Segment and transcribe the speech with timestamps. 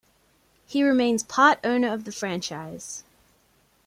[0.65, 3.03] He remains part-owner of the franchise.